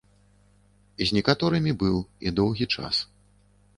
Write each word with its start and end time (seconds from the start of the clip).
З 1.01 1.17
некаторымі 1.17 1.71
быў, 1.85 1.97
і 2.29 2.33
доўгі 2.41 2.65
час. 2.77 2.95